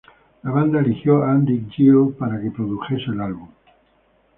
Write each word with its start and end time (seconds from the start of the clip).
La 0.41 0.49
banda 0.49 0.79
eligió 0.79 1.21
a 1.21 1.31
Andy 1.31 1.67
Gill 1.75 2.15
para 2.17 2.41
que 2.41 2.49
produjese 2.49 3.11
el 3.11 3.21
álbum. 3.21 3.49